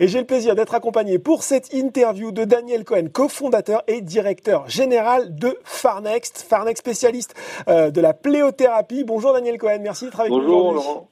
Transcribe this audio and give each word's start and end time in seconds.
Et 0.00 0.06
j'ai 0.06 0.20
le 0.20 0.26
plaisir 0.26 0.54
d'être 0.54 0.76
accompagné 0.76 1.18
pour 1.18 1.42
cette 1.42 1.72
interview 1.72 2.30
de 2.30 2.44
Daniel 2.44 2.84
Cohen, 2.84 3.08
cofondateur 3.12 3.82
et 3.88 4.00
directeur 4.00 4.68
général 4.68 5.34
de 5.34 5.58
Farnext, 5.64 6.46
Farnext 6.48 6.78
spécialiste 6.78 7.34
euh, 7.66 7.90
de 7.90 8.00
la 8.00 8.14
pléothérapie. 8.14 9.02
Bonjour 9.02 9.32
Daniel 9.32 9.58
Cohen, 9.58 9.80
merci 9.80 10.04
d'être 10.04 10.20
avec 10.20 10.30
nous. 10.30 10.38
Bonjour 10.38 10.72
Laurent. 10.72 11.08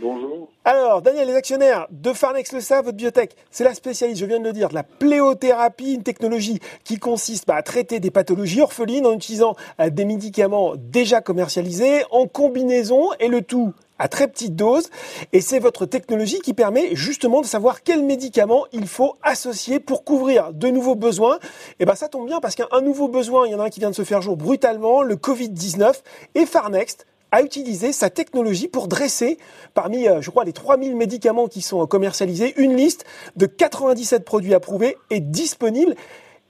Bonjour. 0.00 0.48
Alors, 0.64 1.02
Daniel, 1.02 1.28
les 1.28 1.34
actionnaires 1.34 1.86
de 1.90 2.14
Farnex 2.14 2.52
le 2.52 2.60
savent, 2.60 2.86
votre 2.86 2.96
biotech, 2.96 3.36
c'est 3.50 3.64
la 3.64 3.74
spécialiste, 3.74 4.18
je 4.18 4.24
viens 4.24 4.40
de 4.40 4.44
le 4.44 4.54
dire, 4.54 4.70
de 4.70 4.74
la 4.74 4.82
pléothérapie, 4.82 5.92
une 5.92 6.02
technologie 6.02 6.58
qui 6.84 6.98
consiste 6.98 7.46
bah, 7.46 7.56
à 7.56 7.62
traiter 7.62 8.00
des 8.00 8.10
pathologies 8.10 8.62
orphelines 8.62 9.04
en 9.04 9.12
utilisant 9.12 9.56
euh, 9.78 9.90
des 9.90 10.06
médicaments 10.06 10.72
déjà 10.76 11.20
commercialisés 11.20 12.04
en 12.10 12.26
combinaison 12.26 13.10
et 13.20 13.28
le 13.28 13.42
tout 13.42 13.74
à 14.02 14.08
très 14.08 14.26
petite 14.26 14.56
dose. 14.56 14.90
Et 15.32 15.40
c'est 15.40 15.60
votre 15.60 15.86
technologie 15.86 16.40
qui 16.40 16.54
permet 16.54 16.94
justement 16.96 17.40
de 17.40 17.46
savoir 17.46 17.84
quels 17.84 18.02
médicaments 18.02 18.66
il 18.72 18.88
faut 18.88 19.16
associer 19.22 19.78
pour 19.78 20.02
couvrir 20.02 20.52
de 20.52 20.68
nouveaux 20.68 20.96
besoins. 20.96 21.38
Et 21.78 21.84
ben 21.84 21.94
ça 21.94 22.08
tombe 22.08 22.26
bien 22.26 22.40
parce 22.40 22.56
qu'un 22.56 22.80
nouveau 22.82 23.06
besoin, 23.06 23.46
il 23.46 23.52
y 23.52 23.54
en 23.54 23.60
a 23.60 23.64
un 23.64 23.70
qui 23.70 23.78
vient 23.78 23.90
de 23.90 23.94
se 23.94 24.02
faire 24.02 24.20
jour 24.20 24.36
brutalement, 24.36 25.02
le 25.02 25.14
Covid-19. 25.14 26.02
Et 26.34 26.46
Farnext 26.46 27.06
a 27.30 27.42
utilisé 27.42 27.92
sa 27.92 28.10
technologie 28.10 28.66
pour 28.66 28.88
dresser, 28.88 29.38
parmi, 29.72 30.08
euh, 30.08 30.20
je 30.20 30.30
crois, 30.30 30.44
les 30.44 30.52
3000 30.52 30.96
médicaments 30.96 31.46
qui 31.46 31.62
sont 31.62 31.86
commercialisés, 31.86 32.54
une 32.56 32.76
liste 32.76 33.06
de 33.36 33.46
97 33.46 34.24
produits 34.24 34.52
approuvés 34.52 34.96
et 35.10 35.20
disponibles 35.20 35.94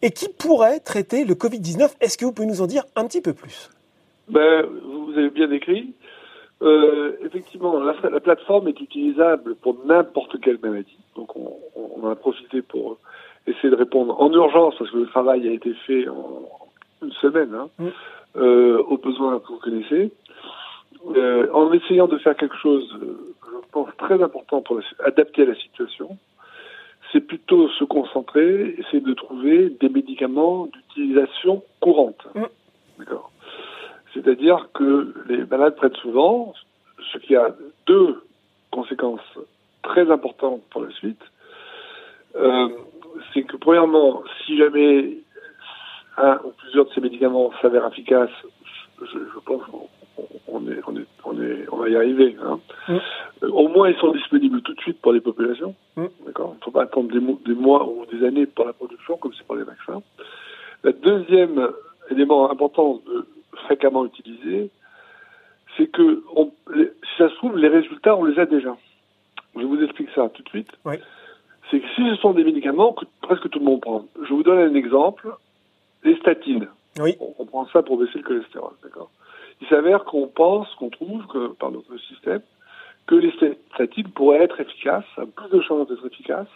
et 0.00 0.11
qui 0.11 0.28
pourraient 0.28 0.80
traiter 0.80 1.25
le 1.25 1.34
Covid-19. 1.34 1.91
Est-ce 2.00 2.17
que 2.17 2.25
vous 2.25 2.33
pouvez 2.33 2.48
nous 2.48 2.62
en 2.62 2.67
dire 2.67 2.84
un 2.97 3.06
petit 3.06 3.20
peu 3.20 3.34
plus? 3.34 3.70
Ben, 4.28 4.64
Vous 4.67 5.12
avez 5.19 5.30
bien 5.30 5.48
décrit. 5.48 5.92
Euh, 6.62 7.16
effectivement, 7.24 7.80
la, 7.80 7.94
la, 8.08 8.20
plateforme 8.20 8.68
est 8.68 8.80
utilisable 8.80 9.56
pour 9.56 9.77
n'importe 9.84 10.41
quelle 10.41 10.58
maladie. 10.62 10.98
Donc, 11.16 11.34
on, 11.34 11.56
on, 11.74 12.06
en 12.06 12.10
a 12.10 12.14
profité 12.14 12.62
pour 12.62 12.98
essayer 13.48 13.70
de 13.70 13.77
répondre 13.77 14.20
en 14.20 14.32
urgence, 14.32 14.74
parce 14.78 14.90
que 14.90 14.98
le 14.98 15.06
travail 15.06 15.48
a 15.48 15.52
été 15.52 15.74
fait 15.86 16.08
en 16.08 16.48
une 17.02 17.12
semaine, 17.14 17.52
hein, 17.52 17.68
mmh. 17.78 17.86
euh, 18.36 18.83
aux 18.84 18.96
besoins 18.96 19.40
que 19.40 19.48
vous 19.48 19.58
connaissez. 19.58 20.12
Euh, 21.16 21.48
en 21.52 21.72
essayant 21.72 22.06
de 22.06 22.16
faire 22.18 22.36
quelque 22.36 22.56
chose, 22.56 22.88
je 23.00 23.70
pense, 23.72 23.88
très 23.98 24.22
important 24.22 24.62
pour 24.62 24.80
adapter 25.05 25.42
à 25.42 25.46
la 25.46 25.56
situation, 25.56 26.16
c'est 27.10 27.20
plutôt 27.20 27.68
se 27.70 27.83
concentrer, 27.83 28.77
essayer 28.78 29.00
de 29.00 29.14
trouver 29.14 29.68
des 29.68 29.88
médicaments 29.88 30.66
d'utilisation 30.66 31.64
courante. 31.80 32.24
Mmh. 32.36 32.42
D'accord 33.00 33.33
c'est-à-dire 34.14 34.68
que 34.74 35.14
les 35.28 35.44
malades 35.44 35.77
prennent 35.77 35.96
souvent, 35.96 36.55
ce 37.12 37.18
qui 37.18 37.36
a 37.36 37.55
deux 37.86 38.22
conséquences 38.70 39.20
très 39.82 40.10
importantes 40.10 40.62
pour 40.70 40.82
la 40.82 40.91
suite. 40.91 41.22
Euh, 42.36 42.68
c'est 43.33 43.42
que 43.42 43.56
premièrement, 43.56 44.22
si 44.44 44.56
jamais 44.56 45.18
un 46.16 46.38
ou 46.44 46.52
plusieurs 46.58 46.86
de 46.86 46.90
ces 46.94 47.00
médicaments 47.00 47.50
s'avèrent 47.60 47.86
efficaces, 47.88 48.30
je, 49.00 49.18
je 49.18 49.38
pense 49.44 49.62
qu'on 49.64 49.88
on 50.48 50.68
est, 50.68 50.80
on 50.86 50.96
est, 50.96 51.06
on 51.24 51.40
est, 51.40 51.66
on 51.70 51.77
va 51.77 51.88
y 51.88 51.96
arriver. 51.96 52.36
Hein. 52.42 52.60
Mm. 52.88 52.96
Euh, 53.42 53.48
au 53.50 53.68
moins, 53.68 53.88
ils 53.88 53.96
sont 53.96 54.12
disponibles 54.12 54.60
tout 54.62 54.74
de 54.74 54.80
suite 54.80 55.00
pour 55.00 55.12
les 55.12 55.20
populations. 55.20 55.74
Mm. 55.96 56.06
D'accord. 56.27 56.55
Il 56.55 56.58
ne 56.58 56.64
faut 56.64 56.70
pas 56.70 56.83
attendre 56.83 57.10
des, 57.12 57.20
des, 57.20 57.58
mois 57.58 57.86
ou 57.88 58.05
des 58.06 58.24
années 58.24 58.46
pour 58.46 58.66
la 58.66 58.72
production, 58.72 59.16
comme 59.16 59.33
c'est 59.36 59.46
pour 59.46 59.56
les 59.56 59.64
vaccins. 59.64 60.02
Le 60.83 60.92
deuxième 60.92 61.68
élément 62.10 62.50
important 62.50 63.00
de, 63.06 63.27
fréquemment 63.64 64.05
utilisé, 64.05 64.70
c'est 65.77 65.86
que 65.86 66.23
on, 66.35 66.52
si 66.74 67.18
ça 67.18 67.29
se 67.29 67.35
trouve, 67.36 67.57
les 67.57 67.68
résultats, 67.68 68.17
on 68.17 68.24
les 68.24 68.39
a 68.39 68.46
déjà. 68.46 68.77
Je 69.57 69.64
vous 69.64 69.83
explique 69.83 70.11
ça 70.14 70.29
tout 70.29 70.42
de 70.42 70.48
suite. 70.48 70.70
Oui. 70.85 70.96
C'est 71.70 71.80
que 71.80 71.89
si 71.95 72.08
ce 72.08 72.17
sont 72.17 72.33
des 72.33 72.45
médicaments 72.45 72.92
que 72.92 73.05
presque 73.23 73.48
tout 73.48 73.58
le 73.58 73.64
monde 73.64 73.80
prend, 73.80 74.05
je 74.23 74.33
vous 74.33 74.42
donne 74.42 74.58
un 74.58 74.74
exemple, 74.74 75.29
les 76.05 76.17
statines. 76.17 76.68
Oui. 76.98 77.17
On, 77.20 77.35
on 77.39 77.46
prend 77.46 77.67
ça 77.68 77.83
pour 77.83 77.96
baisser 77.98 78.18
le 78.18 78.24
cholestérol, 78.24 78.73
d'accord 78.83 79.11
Il 79.61 79.67
s'avère 79.69 80.05
qu'on 80.05 80.27
pense, 80.27 80.69
qu'on 80.74 80.90
trouve, 80.90 81.27
que 81.27 81.48
par 81.55 81.70
notre 81.70 81.96
système, 81.98 82.42
que 83.07 83.14
les 83.14 83.33
statines 83.74 84.08
pourraient 84.11 84.42
être 84.42 84.61
efficaces, 84.61 85.05
plus 85.36 85.51
de 85.51 85.61
chances 85.63 85.89
d'être 85.89 86.07
efficaces, 86.07 86.48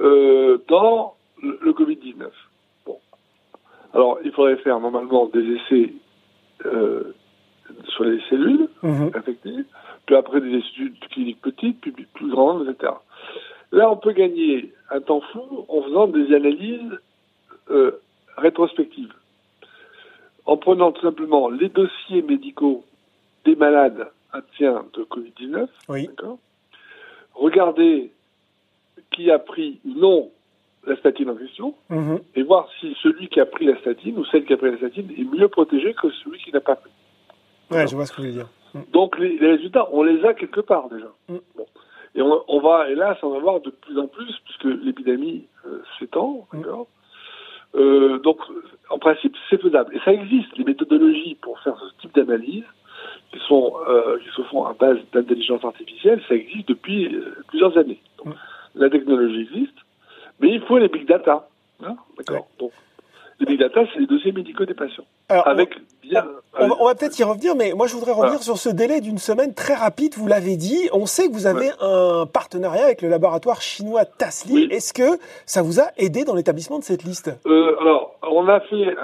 euh, 0.00 0.58
dans 0.68 1.14
le, 1.42 1.58
le 1.62 1.72
Covid-19. 1.72 2.28
Bon. 2.86 2.98
Alors, 3.92 4.18
il 4.24 4.32
faudrait 4.32 4.56
faire 4.56 4.80
normalement 4.80 5.26
des 5.26 5.56
essais 5.56 5.92
euh, 6.66 7.14
sur 7.88 8.04
les 8.04 8.20
cellules 8.28 8.68
infectées, 9.14 9.64
puis 10.06 10.14
après 10.16 10.40
des 10.40 10.54
études 10.58 10.98
cliniques 11.10 11.40
petites, 11.40 11.80
puis 11.80 11.92
plus 12.12 12.30
grandes, 12.30 12.68
etc. 12.68 12.92
Là, 13.72 13.90
on 13.90 13.96
peut 13.96 14.12
gagner 14.12 14.72
un 14.90 15.00
temps 15.00 15.20
fou 15.32 15.64
en 15.68 15.82
faisant 15.82 16.06
des 16.06 16.32
analyses 16.34 16.98
euh, 17.70 17.92
rétrospectives. 18.36 19.12
En 20.46 20.56
prenant 20.58 20.92
tout 20.92 21.00
simplement 21.02 21.48
les 21.48 21.70
dossiers 21.70 22.22
médicaux 22.22 22.84
des 23.44 23.56
malades 23.56 24.08
atteints 24.32 24.84
de 24.92 25.02
Covid-19, 25.04 25.68
Oui. 25.88 26.06
d'accord? 26.08 26.38
Regarder 27.34 28.12
qui 29.12 29.30
a 29.30 29.38
pris 29.38 29.80
ou 29.84 29.98
non 29.98 30.30
la 30.86 30.96
statine 30.96 31.30
en 31.30 31.36
question, 31.36 31.74
Mhm. 31.90 32.20
et 32.34 32.42
voir 32.42 32.68
si 32.80 32.94
celui 33.02 33.28
qui 33.28 33.40
a 33.40 33.46
pris 33.46 33.66
la 33.66 33.76
statine 33.78 34.18
ou 34.18 34.24
celle 34.26 34.44
qui 34.44 34.52
a 34.52 34.56
pris 34.56 34.70
la 34.70 34.76
statine 34.78 35.10
est 35.16 35.24
mieux 35.24 35.48
protégé 35.48 35.94
que 35.94 36.10
celui 36.10 36.38
qui 36.38 36.52
n'a 36.52 36.60
pas 36.60 36.76
pris. 36.76 36.90
Ouais, 37.70 37.86
je 37.86 37.94
vois 37.94 38.06
ce 38.06 38.12
que 38.12 38.16
vous 38.18 38.22
voulez 38.28 38.34
dire. 38.34 38.48
Donc 38.92 39.18
les, 39.18 39.38
les 39.38 39.48
résultats, 39.52 39.88
on 39.92 40.02
les 40.02 40.24
a 40.24 40.34
quelque 40.34 40.60
part 40.60 40.88
déjà. 40.88 41.06
Mm. 41.28 41.36
Bon. 41.56 41.66
Et 42.16 42.22
on, 42.22 42.42
on 42.48 42.60
va, 42.60 42.88
hélas, 42.90 43.18
en 43.22 43.32
avoir 43.34 43.60
de 43.60 43.70
plus 43.70 43.98
en 43.98 44.06
plus, 44.06 44.32
puisque 44.44 44.64
l'épidémie 44.84 45.46
euh, 45.66 45.82
s'étend, 45.98 46.46
Mm. 46.52 46.60
d'accord 46.60 46.86
Euh, 47.76 48.18
Donc, 48.20 48.38
en 48.90 48.98
principe, 48.98 49.34
c'est 49.50 49.60
faisable. 49.60 49.96
Et 49.96 50.00
ça 50.04 50.12
existe, 50.12 50.56
les 50.56 50.62
méthodologies 50.64 51.36
pour 51.42 51.58
faire 51.60 51.76
ce 51.78 52.00
type 52.00 52.14
d'analyse, 52.14 52.62
qui, 53.32 53.40
sont, 53.48 53.74
euh, 53.88 54.18
qui 54.20 54.28
se 54.36 54.42
font 54.42 54.64
à 54.64 54.74
base 54.74 54.98
d'intelligence 55.12 55.64
artificielle, 55.64 56.22
ça 56.28 56.34
existe 56.36 56.68
depuis 56.68 57.16
plusieurs 57.48 57.76
années. 57.76 58.00
Donc, 58.18 58.28
Mm. 58.34 58.38
La 58.76 58.90
technologie 58.90 59.40
existe, 59.42 59.78
mais 60.40 60.48
il 60.50 60.60
faut 60.62 60.78
les 60.78 60.88
big 60.88 61.06
data. 61.06 61.48
hein, 61.84 61.96
d'accord 62.18 62.46
Donc, 62.58 62.72
les 63.40 63.46
big 63.46 63.58
data, 63.58 63.80
c'est 63.92 63.98
les 64.00 64.06
dossiers 64.06 64.30
médicaux 64.32 64.64
des 64.64 64.74
patients. 64.74 65.04
Alors, 65.28 65.48
Avec 65.48 65.70
bien... 66.02 66.24
On 66.56 66.84
va, 66.86 66.94
peut-être 66.94 67.18
y 67.18 67.24
revenir, 67.24 67.56
mais 67.56 67.72
moi 67.74 67.88
je 67.88 67.94
voudrais 67.94 68.12
revenir 68.12 68.40
sur 68.44 68.56
ce 68.58 68.68
délai 68.68 69.00
d'une 69.00 69.18
semaine 69.18 69.54
très 69.54 69.74
rapide. 69.74 70.14
Vous 70.16 70.28
l'avez 70.28 70.56
dit, 70.56 70.88
on 70.92 71.04
sait 71.04 71.26
que 71.26 71.32
vous 71.32 71.48
avez 71.48 71.70
un 71.80 72.26
partenariat 72.26 72.84
avec 72.84 73.02
le 73.02 73.08
laboratoire 73.08 73.60
chinois 73.60 74.04
Tasly. 74.04 74.54
Oui. 74.54 74.68
Est-ce 74.70 74.92
que 74.92 75.18
ça 75.46 75.62
vous 75.62 75.80
a 75.80 75.86
aidé 75.96 76.22
dans 76.24 76.36
l'établissement 76.36 76.78
de 76.78 76.84
cette 76.84 77.02
liste? 77.02 77.32
Euh, 77.46 77.76
alors, 77.80 78.14
on 78.22 78.46
a 78.48 78.60
fait 78.60 78.94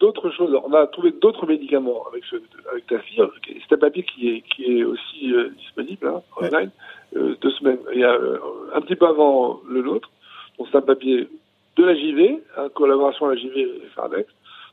d'autres 0.00 0.30
choses. 0.30 0.58
On 0.64 0.72
a 0.72 0.88
trouvé 0.88 1.12
d'autres 1.12 1.46
médicaments 1.46 2.02
avec 2.10 2.24
ce, 2.24 2.36
avec. 2.72 2.84
C'est 3.68 3.74
un 3.76 3.78
papier 3.78 4.02
qui 4.04 4.30
est, 4.30 4.40
qui 4.52 4.80
est 4.80 4.84
aussi 4.84 5.32
euh, 5.32 5.50
disponible 5.58 6.08
hein, 6.08 6.22
Ouais. 6.40 6.48
online. 6.48 6.70
Euh, 7.16 7.36
deux 7.40 7.50
semaines. 7.52 7.78
Il 7.94 8.00
y 8.00 8.04
a 8.04 8.16
un 8.74 8.80
petit 8.80 8.96
peu 8.96 9.06
avant 9.06 9.60
le 9.68 9.82
nôtre. 9.82 10.10
Donc 10.58 10.68
c'est 10.70 10.78
un 10.78 10.82
papier 10.82 11.28
de 11.76 11.84
la 11.84 11.94
JV, 11.94 12.42
en 12.56 12.68
collaboration 12.70 13.26
à 13.26 13.34
la 13.34 13.36
JV 13.36 13.60
et 13.60 13.82
Fardex. 13.94 14.28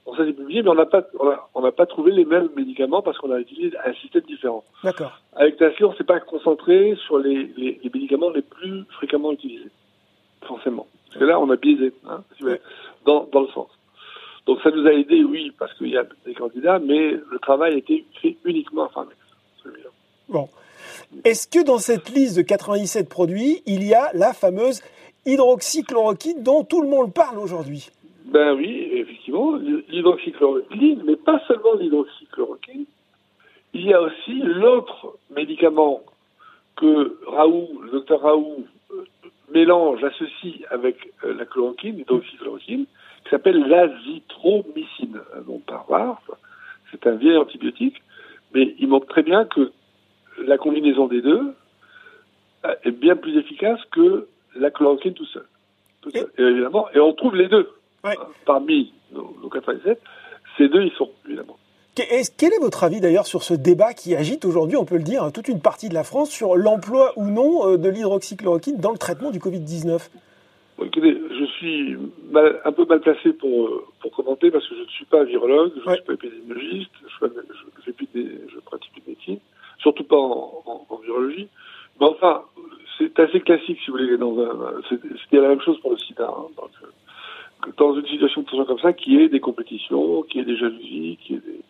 Donc 0.06 0.18
ça 0.18 0.26
c'est 0.26 0.34
publié, 0.34 0.62
mais 0.64 0.70
on 0.70 0.76
n'a 0.76 0.86
pas, 0.86 1.04
on 1.20 1.30
a- 1.30 1.50
on 1.56 1.72
pas 1.72 1.86
trouvé 1.86 2.12
les 2.12 2.26
mêmes 2.26 2.50
médicaments 2.56 3.02
parce 3.02 3.18
qu'on 3.18 3.32
a 3.32 3.40
utilisé 3.40 3.76
un 3.86 3.94
système 3.96 4.22
différent. 4.24 4.64
D'accord. 4.84 5.18
Avec 5.34 5.58
Tasly, 5.58 5.86
on 5.86 5.92
ne 5.92 5.96
s'est 5.96 6.04
pas 6.04 6.20
concentré 6.20 6.96
sur 7.06 7.20
les, 7.20 7.52
les, 7.58 7.80
les 7.84 7.92
médicaments 7.94 8.30
les 8.30 8.42
plus 8.42 8.84
fréquemment 8.98 9.32
utilisés, 9.32 9.70
forcément. 10.46 10.88
Parce 11.08 11.20
que 11.20 11.26
là, 11.26 11.40
on 11.40 11.50
a 11.50 11.56
biaisé, 11.56 11.94
hein, 12.10 12.22
dans, 13.06 13.28
dans 13.32 13.42
le 13.42 13.48
sens. 13.50 13.70
Donc 14.46 14.60
ça 14.62 14.72
nous 14.72 14.86
a 14.86 14.92
aidé, 14.94 15.24
oui, 15.24 15.54
parce 15.58 15.74
qu'il 15.78 15.88
y 15.90 15.98
a 15.98 16.06
des 16.26 16.34
candidats, 16.34 16.80
mais 16.80 17.12
le 17.12 17.40
travail 17.42 17.74
a 17.76 17.78
été 17.78 18.06
fait 18.22 18.36
uniquement 18.44 18.86
à 18.86 19.06
celui-là. 19.64 19.90
Bon. 20.28 20.50
Est-ce 21.24 21.48
que 21.48 21.64
dans 21.64 21.78
cette 21.78 22.10
liste 22.10 22.36
de 22.36 22.42
97 22.42 23.08
produits, 23.08 23.62
il 23.66 23.84
y 23.86 23.94
a 23.94 24.10
la 24.14 24.34
fameuse 24.34 24.82
hydroxychloroquine 25.26 26.44
dont 26.44 26.64
tout 26.64 26.82
le 26.82 26.90
monde 26.90 27.14
parle 27.14 27.40
aujourd'hui 27.40 27.90
Ben 28.26 28.54
oui, 28.56 28.90
effectivement, 28.94 29.56
l'hydroxychloroquine, 29.56 31.04
mais 31.06 31.16
pas 31.16 31.42
seulement 31.48 31.76
l'hydroxychloroquine. 31.76 32.86
Il 33.74 33.86
y 33.86 33.94
a 33.94 34.02
aussi 34.02 34.40
l'autre 34.42 35.18
médicament 35.36 36.02
que 36.76 37.18
Raoult, 37.28 37.82
le 37.84 37.92
docteur 37.92 38.22
Raoult, 38.22 38.66
euh, 38.92 39.06
mélange, 39.54 40.04
associe 40.04 40.62
avec 40.70 40.98
euh, 41.24 41.34
la 41.34 41.46
chloroquine, 41.46 41.98
l'hydroxychloroquine, 41.98 42.86
qui 43.24 43.30
s'appelle 43.30 43.68
l'azithromycine, 43.68 45.20
un 45.36 45.42
nom 45.42 45.62
barbare. 45.68 46.22
C'est 46.92 47.08
un 47.08 47.16
vieil 47.16 47.38
antibiotique, 47.38 48.02
mais 48.54 48.76
il 48.78 48.88
montre 48.88 49.08
très 49.08 49.24
bien 49.24 49.46
que 49.46 49.72
la 50.38 50.58
combinaison 50.58 51.08
des 51.08 51.22
deux 51.22 51.54
euh, 52.66 52.76
est 52.84 52.92
bien 52.92 53.16
plus 53.16 53.38
efficace 53.38 53.80
que 53.92 54.28
la 54.56 54.72
chloroquine 54.72 55.14
tout 55.14 55.26
seul. 55.26 55.46
Tout 56.02 56.12
seul. 56.12 56.30
Et, 56.38 56.42
évidemment, 56.42 56.88
et 56.94 57.00
on 57.00 57.14
trouve 57.14 57.36
les 57.36 57.48
deux 57.48 57.70
Ouais. 58.04 58.18
parmi 58.46 58.92
nos, 59.14 59.34
nos 59.42 59.50
87. 59.50 60.00
Ces 60.58 60.68
deux, 60.68 60.84
ils 60.84 60.92
sont, 60.92 61.10
évidemment. 61.26 61.58
Quel 61.96 62.54
est 62.54 62.60
votre 62.60 62.84
avis 62.84 63.00
d'ailleurs 63.02 63.28
sur 63.28 63.44
ce 63.44 63.54
débat 63.54 63.94
qui 63.94 64.16
agite 64.16 64.46
aujourd'hui, 64.46 64.78
on 64.78 64.86
peut 64.86 64.98
le 64.98 65.04
dire, 65.04 65.32
toute 65.32 65.48
une 65.48 65.62
partie 65.62 65.90
de 65.90 65.94
la 65.94 66.04
France 66.04 66.32
sur 66.32 66.56
l'emploi 66.56 67.14
ou 67.18 67.26
non 67.26 67.68
euh, 67.68 67.78
de 67.78 67.88
l'hydroxychloroquine 67.88 68.78
dans 68.78 68.92
le 68.92 68.98
traitement 68.98 69.30
du 69.30 69.40
Covid-19 69.40 70.10
Écoutez, 70.82 71.16
je 71.40 71.46
suis 71.58 71.96
un 72.66 72.72
peu 72.72 72.86
mal 72.86 73.00
placé 73.00 73.32
pour, 73.34 73.70
pour 74.02 74.12
commenter 74.12 74.50
parce 74.50 74.68
que 74.68 74.76
je 74.76 74.82
ne 74.82 74.88
suis 74.88 75.06
pas 75.06 75.24
virologue, 75.24 75.72
je 75.76 75.90
ne 75.90 75.96
suis 75.96 76.04
pas 76.04 76.14
épidémiologiste, 76.14 76.92
je, 77.04 77.28
je, 77.88 78.60
pratique 78.60 78.92
une 78.98 79.14
médecine, 79.14 79.40
surtout 79.80 80.04
pas 80.04 80.18
en, 80.18 81.00
virologie. 81.04 81.48
Mais 82.02 82.08
enfin, 82.08 82.42
c'est 82.98 83.20
assez 83.20 83.40
classique, 83.42 83.80
si 83.84 83.92
vous 83.92 83.98
voulez. 83.98 84.18
Dans 84.18 84.36
c'était 84.90 85.40
la 85.40 85.50
même 85.50 85.62
chose 85.62 85.80
pour 85.80 85.92
le 85.92 85.98
sida. 85.98 86.30
Hein, 86.30 86.48
dans 87.78 87.96
une 87.96 88.06
situation 88.08 88.42
de 88.42 88.48
tension 88.48 88.66
comme 88.66 88.80
ça, 88.80 88.94
qui 88.94 89.20
est 89.20 89.30
des 89.30 89.40
compétitions, 89.40 90.24
qui 90.24 90.40
est 90.40 90.44
des 90.44 90.58
jalousies, 90.58 91.18
qui 91.22 91.36
est 91.36 91.46
des, 91.46 91.62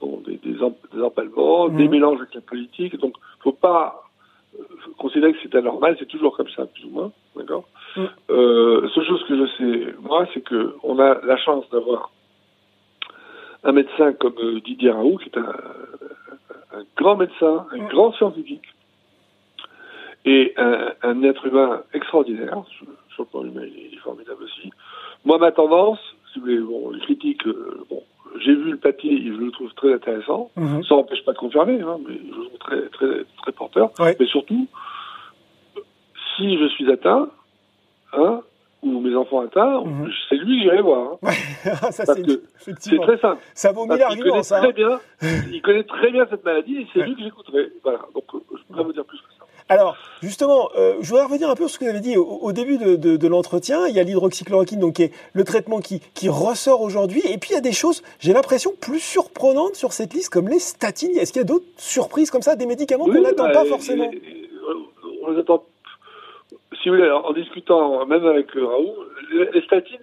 bon, 0.00 0.22
des, 0.26 0.36
des, 0.36 0.52
des 0.52 1.84
mhm. 1.84 1.90
mélanges 1.90 2.20
avec 2.20 2.34
la 2.34 2.40
politique. 2.40 2.98
Donc, 2.98 3.14
faut 3.40 3.52
pas 3.52 4.04
euh, 4.58 4.62
considérer 4.98 5.32
que 5.32 5.38
c'est 5.42 5.54
anormal, 5.54 5.96
c'est 5.98 6.08
toujours 6.08 6.36
comme 6.36 6.48
ça, 6.50 6.66
plus 6.66 6.84
ou 6.84 6.90
moins. 6.90 7.12
D'accord? 7.36 7.64
Mhm. 7.96 8.08
euh, 8.30 8.88
Seule 8.94 9.06
chose 9.06 9.24
que 9.28 9.36
je 9.36 9.46
sais, 9.56 9.94
moi, 10.02 10.26
c'est 10.34 10.42
que 10.42 10.76
on 10.82 10.98
a 10.98 11.20
la 11.24 11.36
chance 11.38 11.68
d'avoir 11.70 12.10
un 13.62 13.72
médecin 13.72 14.12
comme 14.12 14.34
euh, 14.38 14.60
Didier 14.60 14.90
Raoult, 14.90 15.18
qui 15.18 15.30
est 15.30 15.38
un, 15.38 15.52
un 16.74 16.84
grand 16.96 17.16
médecin, 17.16 17.66
un 17.72 17.78
mhm. 17.78 17.88
grand 17.88 18.12
scientifique, 18.12 18.73
et 20.24 20.54
un, 20.56 20.92
un, 21.02 21.22
être 21.22 21.46
humain 21.46 21.82
extraordinaire. 21.92 22.62
Sur 23.14 23.24
le 23.24 23.24
plan 23.26 23.44
humain, 23.44 23.62
il 23.64 23.94
est 23.94 23.98
formidable 23.98 24.44
aussi. 24.44 24.70
Moi, 25.24 25.38
ma 25.38 25.52
tendance, 25.52 25.98
si 26.32 26.38
vous 26.38 26.46
voulez, 26.46 26.58
bon, 26.58 26.90
les 26.90 27.00
critiques, 27.00 27.46
euh, 27.46 27.84
bon, 27.88 28.02
j'ai 28.40 28.54
vu 28.54 28.72
le 28.72 28.76
papier, 28.76 29.22
je 29.24 29.32
le 29.32 29.50
trouve 29.50 29.72
très 29.74 29.94
intéressant. 29.94 30.50
Mhm. 30.56 30.82
Ça 30.84 30.96
n'empêche 30.96 31.24
pas 31.24 31.32
de 31.32 31.38
confirmer, 31.38 31.80
hein, 31.80 31.98
mais 32.06 32.14
je 32.14 32.36
le 32.36 32.46
trouve 32.46 32.58
très, 32.58 32.88
très, 32.88 33.24
très 33.42 33.52
porteur. 33.52 33.90
Mais 33.98 34.26
surtout, 34.26 34.66
si 36.36 36.58
je 36.58 36.68
suis 36.68 36.90
atteint, 36.90 37.28
hein, 38.12 38.40
ou 38.82 39.00
mes 39.00 39.14
enfants 39.16 39.40
atteints, 39.40 39.82
mhm. 39.82 40.10
c'est 40.28 40.36
lui 40.36 40.58
que 40.58 40.62
j'irai 40.64 40.82
voir. 40.82 41.18
Hein. 41.22 41.32
ça, 41.90 42.04
c'est 42.56 42.98
très 42.98 43.18
simple. 43.18 43.40
Ça 43.54 43.72
vaut 43.72 43.86
mille 43.86 44.02
arguments, 44.02 44.42
ça. 44.42 44.58
Très 44.58 44.72
bien, 44.72 45.00
il 45.52 45.62
connaît 45.62 45.84
très 45.84 46.10
bien 46.10 46.26
cette 46.28 46.44
maladie 46.44 46.78
et 46.78 46.86
c'est 46.92 47.00
lui 47.00 47.14
que 47.14 47.22
j'écouterai. 47.22 47.72
Voilà. 47.82 48.00
Donc, 48.14 48.24
je 48.32 48.36
ne 48.36 48.40
peux 48.68 48.74
pas 48.76 48.82
vous 48.82 48.92
dire 48.92 49.04
plus 49.04 49.18
que 49.18 49.28
ça. 49.28 49.33
Alors, 49.68 49.96
justement, 50.22 50.68
euh, 50.76 50.96
je 51.00 51.08
voudrais 51.08 51.24
revenir 51.24 51.48
un 51.48 51.54
peu 51.54 51.66
sur 51.66 51.70
ce 51.70 51.78
que 51.78 51.84
vous 51.84 51.90
avez 51.90 52.00
dit 52.00 52.16
au, 52.18 52.52
début 52.52 52.76
de, 52.76 53.28
l'entretien. 53.28 53.86
Il 53.88 53.94
y 53.94 54.00
a 54.00 54.02
l'hydroxychloroquine, 54.02 54.78
donc 54.78 54.94
qui 54.94 55.04
est 55.04 55.12
le 55.32 55.44
traitement 55.44 55.80
qui, 55.80 56.00
ressort 56.28 56.82
aujourd'hui. 56.82 57.22
Et 57.30 57.38
puis, 57.38 57.50
il 57.50 57.54
y 57.54 57.56
a 57.56 57.62
des 57.62 57.72
choses, 57.72 58.02
j'ai 58.20 58.32
l'impression, 58.32 58.72
plus 58.80 59.00
surprenantes 59.00 59.74
sur 59.74 59.92
cette 59.92 60.12
liste, 60.12 60.32
comme 60.32 60.48
les 60.48 60.58
statines. 60.58 61.16
Est-ce 61.16 61.32
qu'il 61.32 61.40
y 61.40 61.44
a 61.44 61.48
d'autres 61.48 61.64
surprises 61.76 62.30
comme 62.30 62.42
ça, 62.42 62.56
des 62.56 62.66
médicaments 62.66 63.04
qu'on 63.06 63.20
n'attend 63.20 63.44
pas 63.44 63.64
bah, 63.64 63.64
forcément? 63.64 64.10
On 65.22 65.30
les 65.30 65.38
attend. 65.38 65.64
Si 66.82 66.90
vous 66.90 66.96
voulez, 66.96 67.10
en 67.10 67.32
discutant 67.32 68.04
même 68.04 68.26
avec 68.26 68.54
euh, 68.56 68.66
Raoult, 68.66 68.94
les 69.54 69.62
statines, 69.62 69.98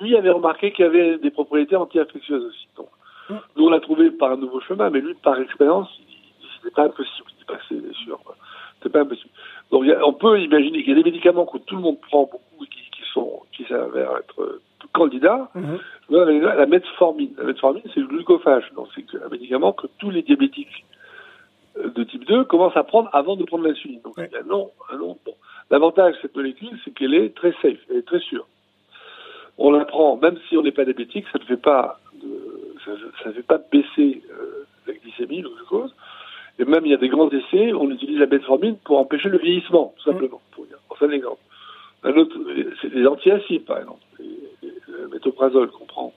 lui 0.00 0.16
avait 0.16 0.30
remarqué 0.30 0.72
qu'il 0.72 0.84
y 0.84 0.88
avait 0.88 1.18
des 1.18 1.30
propriétés 1.30 1.74
anti-infectieuses 1.74 2.44
aussi. 2.44 2.68
Donc, 2.76 2.88
mm. 3.28 3.34
nous, 3.56 3.66
on 3.66 3.70
l'a 3.70 3.80
trouvé 3.80 4.10
par 4.12 4.30
un 4.30 4.36
nouveau 4.36 4.60
chemin, 4.60 4.90
mais 4.90 5.00
lui, 5.00 5.14
par 5.14 5.40
expérience, 5.40 5.88
c'était 6.62 6.74
pas 6.74 6.84
impossible 6.84 7.30
c'est 8.82 8.92
pas 8.92 9.00
impossible. 9.00 9.30
Donc 9.70 9.84
on 10.04 10.12
peut 10.12 10.40
imaginer 10.40 10.82
qu'il 10.82 10.90
y 10.90 10.92
a 10.92 11.02
des 11.02 11.10
médicaments 11.10 11.46
que 11.46 11.58
tout 11.58 11.76
le 11.76 11.82
monde 11.82 12.00
prend 12.00 12.22
beaucoup 12.22 12.64
et 12.64 12.66
qui, 12.66 13.02
sont 13.12 13.42
qui 13.52 13.64
s'avèrent 13.64 14.16
être 14.16 14.42
euh, 14.42 14.60
candidats. 14.92 15.50
Mhm. 15.54 15.78
La 16.08 16.66
metformine. 16.66 17.34
La 17.38 17.44
metformine, 17.44 17.82
c'est 17.94 18.00
le 18.00 18.06
glucophage. 18.06 18.70
Donc 18.74 18.88
c'est 18.94 19.04
un 19.22 19.28
médicament 19.28 19.72
que 19.72 19.86
tous 19.98 20.10
les 20.10 20.22
diabétiques 20.22 20.84
euh, 21.78 21.90
de 21.90 22.04
type 22.04 22.24
2 22.26 22.44
commencent 22.44 22.76
à 22.76 22.84
prendre 22.84 23.10
avant 23.12 23.36
de 23.36 23.44
prendre 23.44 23.64
l'insuline. 23.64 24.00
Donc 24.02 24.16
non, 24.46 24.70
non. 24.92 25.16
Bon. 25.24 25.34
L'avantage 25.70 26.14
de 26.16 26.18
cette 26.22 26.36
molécule, 26.36 26.78
c'est 26.84 26.92
qu'elle 26.92 27.14
est 27.14 27.34
très 27.34 27.52
safe, 27.62 27.78
elle 27.90 27.98
est 27.98 28.06
très 28.06 28.18
sûre. 28.18 28.46
On 29.56 29.70
la 29.70 29.84
prend, 29.84 30.16
même 30.16 30.38
si 30.48 30.56
on 30.56 30.62
n'est 30.62 30.72
pas 30.72 30.84
diabétique, 30.84 31.26
ça 31.32 31.38
ne 31.38 31.44
fait 31.44 31.56
pas 31.56 32.00
ça, 32.84 33.28
ne 33.28 33.32
fait 33.32 33.42
pas 33.42 33.58
baisser 33.70 34.22
euh, 34.30 34.66
la 34.86 34.94
glycémie, 34.94 35.42
le 35.42 35.50
glucose. 35.50 35.94
Et 36.58 36.64
même, 36.64 36.84
il 36.84 36.90
y 36.90 36.94
a 36.94 36.98
des 36.98 37.08
grands 37.08 37.30
essais, 37.30 37.72
on 37.72 37.90
utilise 37.90 38.18
la 38.18 38.26
metformine 38.26 38.76
pour 38.84 38.98
empêcher 38.98 39.28
le 39.28 39.38
vieillissement, 39.38 39.94
tout 39.96 40.10
simplement. 40.10 40.40
Pour. 40.52 40.66
C'est 40.98 41.06
un 41.06 41.10
exemple. 41.10 41.40
Un 42.02 42.12
autre, 42.14 42.36
c'est 42.80 42.92
des 42.92 43.06
antiacides, 43.06 43.64
par 43.64 43.78
exemple. 43.78 44.00
Le 44.18 45.08
métoprazole 45.08 45.70
qu'on 45.70 45.86
prend, 45.86 46.12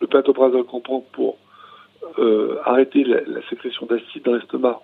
le 0.00 0.06
pentoprazole 0.06 0.64
qu'on 0.64 0.80
prend 0.80 1.00
pour 1.12 1.38
euh, 2.18 2.58
arrêter 2.64 3.04
la, 3.04 3.40
sécrétion 3.48 3.86
d'acide 3.86 4.22
dans 4.24 4.34
l'estomac 4.34 4.80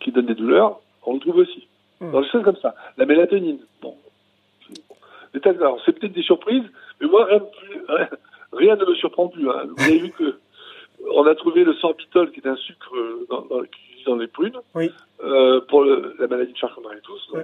qui 0.00 0.12
donne 0.12 0.26
des 0.26 0.34
douleurs, 0.34 0.80
on 1.04 1.14
le 1.14 1.20
trouve 1.20 1.36
aussi. 1.38 1.66
Dans 2.00 2.20
des 2.20 2.28
choses 2.28 2.44
comme 2.44 2.56
ça. 2.56 2.74
La 2.96 3.06
mélatonine, 3.06 3.58
bon. 3.82 3.96
c'est 5.32 5.40
peut-être 5.40 6.12
des 6.12 6.22
surprises, 6.22 6.64
mais 7.00 7.08
moi, 7.08 7.28
rien, 8.52 8.76
ne 8.76 8.84
me 8.84 8.94
surprend 8.94 9.28
plus. 9.28 9.50
Hein. 9.50 9.64
Vous 9.76 9.84
avez 9.84 9.98
vu 9.98 10.10
que 10.10 10.38
on 11.12 11.26
a 11.26 11.34
trouvé 11.34 11.64
le 11.64 11.74
sorbitol, 11.74 12.30
qui 12.32 12.40
est 12.40 12.46
un 12.46 12.56
sucre 12.56 12.92
dans, 13.28 13.42
dans, 13.42 13.62
dans 14.08 14.16
les 14.16 14.26
prunes 14.26 14.58
euh, 14.76 15.60
pour 15.68 15.84
la 15.84 16.26
maladie 16.26 16.52
de 16.52 16.58
Charcot-Marie-Tous. 16.58 17.30
Euh, 17.34 17.42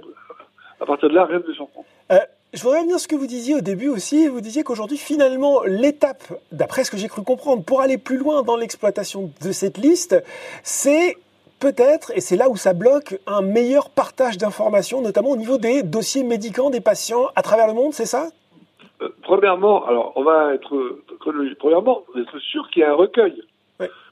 à 0.79 0.85
partir 0.85 1.09
de 1.09 1.15
là, 1.15 1.25
rien 1.25 1.41
ne 1.45 1.53
surprend. 1.53 1.85
Euh, 2.11 2.17
je 2.53 2.61
voudrais 2.61 2.79
revenir 2.79 2.99
ce 2.99 3.07
que 3.07 3.15
vous 3.15 3.27
disiez 3.27 3.55
au 3.55 3.61
début 3.61 3.87
aussi. 3.87 4.27
Vous 4.27 4.41
disiez 4.41 4.63
qu'aujourd'hui, 4.63 4.97
finalement, 4.97 5.63
l'étape, 5.63 6.23
d'après 6.51 6.83
ce 6.83 6.91
que 6.91 6.97
j'ai 6.97 7.07
cru 7.07 7.23
comprendre, 7.23 7.63
pour 7.63 7.81
aller 7.81 7.97
plus 7.97 8.17
loin 8.17 8.43
dans 8.43 8.57
l'exploitation 8.57 9.31
de 9.41 9.51
cette 9.51 9.77
liste, 9.77 10.21
c'est 10.63 11.15
peut-être, 11.59 12.11
et 12.15 12.21
c'est 12.21 12.35
là 12.35 12.49
où 12.49 12.55
ça 12.55 12.73
bloque, 12.73 13.19
un 13.27 13.41
meilleur 13.41 13.89
partage 13.89 14.37
d'informations, 14.37 15.01
notamment 15.01 15.29
au 15.29 15.37
niveau 15.37 15.57
des 15.57 15.83
dossiers 15.83 16.23
médicaux 16.23 16.69
des 16.69 16.81
patients 16.81 17.27
à 17.35 17.41
travers 17.41 17.67
le 17.67 17.73
monde, 17.73 17.93
c'est 17.93 18.05
ça? 18.05 18.27
Premièrement, 19.23 19.85
alors 19.85 20.13
on 20.15 20.23
va 20.23 20.53
être 20.53 20.99
Premièrement, 21.59 22.03
êtes 22.15 22.39
sûr 22.51 22.69
qu'il 22.69 22.81
y 22.81 22.85
a 22.85 22.91
un 22.91 22.95
recueil 22.95 23.41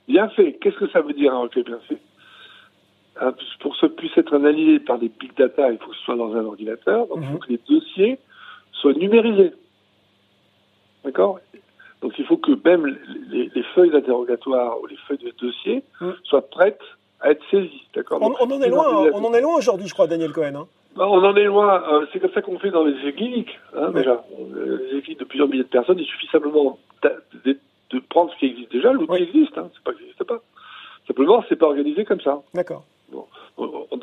bien 0.08 0.28
fait. 0.30 0.54
Qu'est-ce 0.54 0.78
que 0.78 0.90
ça 0.90 1.02
veut 1.02 1.14
dire 1.14 1.34
un 1.34 1.42
recueil 1.42 1.64
bien 1.64 1.80
fait? 1.88 1.98
Pour 3.60 3.74
que 3.74 3.80
ça 3.80 3.90
puisse 3.90 4.18
être 4.18 4.34
analysé 4.36 4.80
par 4.80 4.98
des 4.98 5.10
big 5.10 5.36
data, 5.36 5.72
il 5.72 5.78
faut 5.78 5.90
que 5.90 5.96
ce 5.96 6.04
soit 6.04 6.16
dans 6.16 6.34
un 6.36 6.46
ordinateur. 6.46 7.08
Donc, 7.08 7.20
il 7.22 7.28
faut 7.28 7.34
mhm. 7.34 7.40
que 7.40 7.50
les 7.50 7.60
dossiers 7.70 8.20
soient 8.72 8.94
numérisés. 8.94 9.54
D'accord? 11.04 11.40
Donc, 12.02 12.14
il 12.18 12.26
faut 12.26 12.38
que 12.38 12.52
même 12.66 12.98
les, 13.30 13.64
feuilles 13.76 13.92
d'interrogatoire 13.92 14.82
ou 14.82 14.88
les 14.88 14.98
feuilles 15.08 15.20
de 15.20 15.34
dossier 15.40 15.84
mhm. 16.02 16.16
soient 16.24 16.48
prêtes 16.50 16.82
à 17.22 17.32
être 17.32 17.44
saisies. 17.52 17.88
D'accord? 17.96 18.20
On, 18.22 18.52
en 18.52 18.62
est 18.62 18.70
loin, 18.70 19.12
on 19.14 19.24
en 19.24 19.34
est 19.34 19.42
loin 19.42 19.56
aujourd'hui, 19.58 19.88
je 19.88 19.94
crois, 19.94 20.08
Daniel 20.08 20.32
Cohen. 20.32 20.56
Hein. 20.56 20.68
Bah, 20.96 21.08
on 21.08 21.24
en 21.24 21.36
est 21.36 21.46
loin. 21.46 21.84
Euh, 21.92 22.06
c'est 22.12 22.20
comme 22.20 22.32
ça 22.34 22.42
qu'on 22.42 22.60
fait 22.60 22.72
dans 22.72 22.84
les 22.84 23.14
cliniques. 23.14 23.60
Hein, 23.76 23.92
déjà. 23.92 24.24
Les 24.92 24.98
équipes 24.98 25.20
de 25.20 25.26
plusieurs 25.26 25.48
milliers 25.48 25.64
de 25.64 25.70
personnes, 25.70 26.00
il 26.00 26.06
suffit 26.06 26.28
simplement 26.28 26.78
de, 27.04 27.58
prendre 28.10 28.32
ce 28.34 28.38
qui 28.38 28.48
existe 28.48 28.72
déjà. 28.72 28.92
L'outil 28.92 29.24
existe, 29.24 29.58
hein, 29.58 29.70
c'est 29.74 29.84
pas 29.84 29.92
que 29.92 29.98
ça 29.98 30.04
n'existe 30.04 30.24
pas. 30.24 30.42
Simplement, 31.08 31.44
c'est 31.48 31.56
pas 31.56 31.68
organisé 31.68 32.06
comme 32.06 32.22
ça. 32.22 32.42
D'accord 32.54 32.86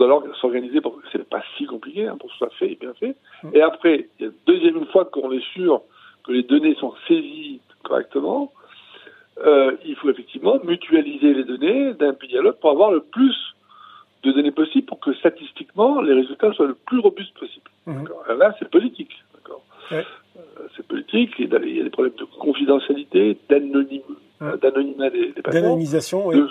doit 0.06 0.22
s'organiser 0.40 0.80
pour 0.80 0.96
que 0.96 1.06
c'est 1.12 1.28
pas 1.28 1.42
si 1.56 1.66
compliqué 1.66 2.06
hein, 2.06 2.16
pour 2.18 2.28
que 2.28 2.32
ce 2.32 2.38
soit 2.38 2.50
fait 2.58 2.72
et 2.72 2.78
bien 2.80 2.94
fait. 2.94 3.16
Mm. 3.42 3.50
Et 3.54 3.62
après, 3.62 4.08
il 4.18 4.26
y 4.26 4.28
a 4.28 4.32
deuxième 4.46 4.84
fois 4.86 5.04
qu'on 5.04 5.32
est 5.32 5.44
sûr 5.52 5.82
que 6.24 6.32
les 6.32 6.42
données 6.42 6.74
sont 6.76 6.94
saisies 7.08 7.60
correctement, 7.82 8.52
euh, 9.44 9.76
il 9.86 9.96
faut 9.96 10.10
effectivement 10.10 10.58
mutualiser 10.64 11.32
les 11.34 11.44
données 11.44 11.94
d'un 11.94 12.12
pays 12.12 12.36
à 12.36 12.42
l'autre 12.42 12.58
pour 12.58 12.70
avoir 12.70 12.90
le 12.90 13.00
plus 13.00 13.36
de 14.22 14.32
données 14.32 14.50
possible 14.50 14.86
pour 14.86 15.00
que 15.00 15.14
statistiquement 15.14 16.02
les 16.02 16.12
résultats 16.12 16.52
soient 16.52 16.66
le 16.66 16.74
plus 16.74 16.98
robustes 16.98 17.38
possible. 17.38 17.70
Mm-hmm. 17.86 18.36
Là, 18.36 18.54
c'est 18.58 18.68
politique. 18.68 19.12
Euh, 19.92 20.02
c'est 20.76 20.86
politique, 20.86 21.32
il 21.38 21.48
y 21.48 21.80
a 21.80 21.82
des 21.82 21.90
problèmes 21.90 22.14
de 22.16 22.24
confidentialité, 22.24 23.36
d'anonymat 23.48 25.10
des, 25.10 25.32
des. 25.32 25.42
D'anonymisation, 25.42 26.28
oui 26.28 26.36
de, 26.36 26.48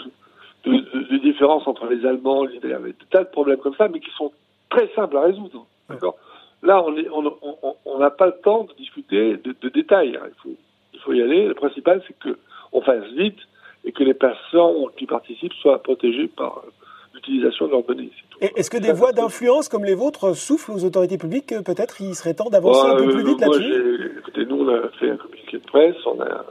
différence 1.17 1.67
entre 1.67 1.87
les 1.87 2.05
Allemands, 2.05 2.45
les 2.45 2.57
Italiens, 2.57 2.79
des 2.79 2.93
tas 3.09 3.23
de 3.23 3.29
problèmes 3.29 3.57
comme 3.57 3.75
ça, 3.75 3.87
mais 3.87 3.99
qui 3.99 4.11
sont 4.11 4.31
très 4.69 4.87
simples 4.95 5.17
à 5.17 5.21
résoudre. 5.21 5.65
D'accord 5.89 6.17
Là, 6.61 6.83
on 6.83 6.91
n'a 6.91 7.01
on, 7.11 7.75
on, 7.85 8.09
pas 8.11 8.25
le 8.25 8.41
temps 8.43 8.65
de 8.65 8.73
discuter 8.73 9.37
de, 9.37 9.69
détails. 9.69 10.17
Hein. 10.17 10.27
Il, 10.27 10.41
faut, 10.41 10.57
il 10.93 10.99
faut 10.99 11.13
y 11.13 11.21
aller. 11.21 11.47
Le 11.47 11.53
principal, 11.53 12.03
c'est 12.05 12.17
que 12.19 12.37
on 12.73 12.81
fasse 12.81 13.05
vite 13.15 13.39
et 13.85 13.91
que 13.91 14.03
les 14.03 14.13
personnes 14.13 14.73
qui 14.97 15.05
participent 15.05 15.53
soient 15.53 15.81
protégées 15.81 16.27
par 16.27 16.57
euh, 16.57 16.69
l'utilisation 17.13 17.67
de 17.67 17.71
leurs 17.71 17.83
données. 17.83 18.11
Est-ce 18.41 18.69
que 18.69 18.77
des 18.77 18.91
voix 18.91 19.13
d'influence 19.13 19.69
comme 19.69 19.85
les 19.85 19.95
vôtres 19.95 20.35
soufflent 20.35 20.71
aux 20.71 20.83
autorités 20.83 21.17
publiques 21.17 21.53
Peut-être 21.65 22.01
il 22.01 22.13
serait 22.13 22.33
temps 22.33 22.49
d'avancer 22.49 22.87
un 22.87 22.95
peu 22.95 23.09
plus 23.09 23.23
vite 23.23 23.41
là-dessus? 23.41 24.17
Écoutez, 24.19 24.45
nous, 24.45 24.61
on 24.61 24.69
a 24.69 24.89
fait 24.99 25.11
un 25.11 25.17
communiqué 25.17 25.57
de 25.57 25.65
presse. 25.65 25.95
On 26.05 26.19
a, 26.19 26.25
euh, 26.25 26.43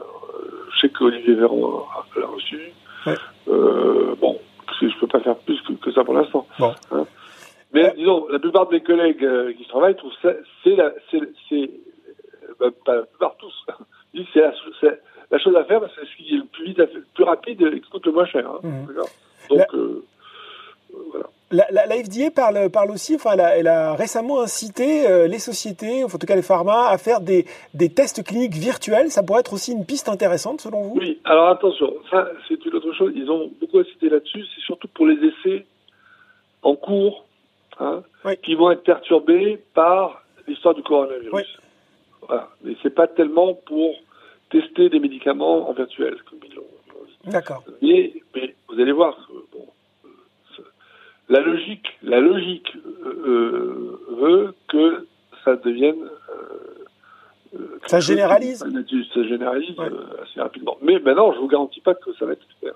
je 0.74 0.80
sais 0.80 0.88
qu'Olivier 0.88 1.34
Véran 1.34 1.86
l'a 2.16 2.26
reçu. 2.26 2.72
Euh, 3.48 4.14
bon, 4.20 4.38
je 4.80 4.86
ne 4.86 5.00
peux 5.00 5.06
pas 5.06 5.20
faire 5.20 5.36
plus 5.38 5.60
que, 5.80 5.92
ça 5.92 6.04
pour 6.04 6.14
l'instant. 6.14 6.46
Hein. 6.60 7.06
Mais 7.72 7.92
disons, 7.96 8.26
la 8.28 8.38
plupart 8.38 8.66
de 8.68 8.74
mes 8.74 8.82
collègues 8.82 9.24
euh, 9.24 9.52
qui 9.52 9.66
travaillent 9.66 9.96
trouvent 9.96 10.12
ça, 10.22 10.30
c'est 10.64 10.74
la, 10.76 10.92
c'est, 11.10 11.70
bah, 12.58 12.68
pas 12.84 12.96
la 12.96 13.02
plupart 13.02 13.36
tous, 13.36 13.54
c'est 14.32 14.40
la, 14.40 14.52
la, 15.30 15.38
chose 15.38 15.54
à 15.56 15.64
faire 15.64 15.80
parce 15.80 15.94
que 15.94 16.00
c'est 16.00 16.10
ce 16.10 16.16
qui 16.16 16.34
est 16.34 16.38
le 16.38 16.44
plus 16.44 16.64
vite, 16.66 16.80
plus 17.12 17.24
moins 18.10 18.26
cher. 18.26 18.48
Hein, 18.48 18.60
d'accord 18.86 19.08
Donc, 19.50 19.58
La- 19.58 19.64
euh. 19.64 19.67
La, 21.50 21.66
la, 21.70 21.86
la 21.86 21.94
FDA 22.04 22.30
parle, 22.30 22.68
parle 22.70 22.90
aussi, 22.90 23.14
enfin, 23.14 23.30
elle 23.32 23.40
a, 23.40 23.56
elle 23.56 23.66
a 23.68 23.94
récemment 23.94 24.40
incité 24.42 25.08
euh, 25.08 25.26
les 25.26 25.38
sociétés, 25.38 26.04
en 26.04 26.08
tout 26.08 26.18
cas 26.18 26.36
les 26.36 26.42
pharma, 26.42 26.88
à 26.88 26.98
faire 26.98 27.20
des, 27.22 27.46
des 27.72 27.88
tests 27.88 28.22
cliniques 28.22 28.54
virtuels. 28.54 29.10
Ça 29.10 29.22
pourrait 29.22 29.40
être 29.40 29.54
aussi 29.54 29.72
une 29.72 29.86
piste 29.86 30.10
intéressante 30.10 30.60
selon 30.60 30.82
vous? 30.82 30.98
Oui, 30.98 31.20
alors 31.24 31.48
attention, 31.48 31.94
ça 32.10 32.28
c'est 32.48 32.62
une 32.66 32.74
autre 32.74 32.92
chose. 32.92 33.12
Ils 33.16 33.30
ont 33.30 33.50
beaucoup 33.60 33.78
incité 33.78 34.10
là-dessus. 34.10 34.44
C'est 34.54 34.60
surtout 34.60 34.88
pour 34.88 35.06
les 35.06 35.16
essais 35.26 35.64
en 36.62 36.74
cours 36.76 37.24
hein, 37.80 38.02
Oui. 38.26 38.36
qui 38.42 38.54
vont 38.54 38.70
être 38.70 38.82
perturbés 38.82 39.58
par 39.72 40.22
l'histoire 40.46 40.74
du 40.74 40.82
coronavirus. 40.82 41.32
Oui. 41.32 41.42
Voilà. 42.26 42.48
Mais 42.62 42.74
c'est 42.82 42.94
pas 42.94 43.06
tellement 43.06 43.54
pour 43.54 43.94
tester 44.50 44.90
des 44.90 44.98
médicaments 45.00 45.66
en 45.68 45.72
virtuel, 45.72 46.16
comme 46.28 46.40
ils 46.46 46.54
l'ont 46.54 46.62
l'ont 46.92 47.04
dit. 47.06 47.30
D'accord. 47.30 47.64
Mais, 47.80 48.12
mais 48.34 48.54
vous 48.68 48.78
allez 48.80 48.92
voir, 48.92 49.16
euh, 49.34 49.40
bon, 49.52 49.64
euh, 50.04 50.08
c'est- 50.56 50.62
la 51.28 51.40
logique, 51.40 51.86
la 52.02 52.20
logique 52.20 52.72
euh, 52.76 53.22
euh, 53.26 54.00
veut 54.20 54.54
que 54.68 55.06
ça 55.44 55.56
devienne 55.56 56.02
euh, 56.02 57.58
euh, 57.58 57.78
Ça 57.86 58.00
généralise. 58.00 58.58
Ça 59.14 59.22
généralise 59.22 59.78
Ouais. 59.78 59.86
euh, 59.86 60.22
assez 60.22 60.40
rapidement. 60.40 60.76
Mais 60.82 60.98
maintenant, 61.00 61.32
je 61.32 61.38
vous 61.38 61.48
garantis 61.48 61.80
pas 61.80 61.94
que 61.94 62.12
ça 62.14 62.26
va 62.26 62.32
être 62.32 62.46
super. 62.54 62.74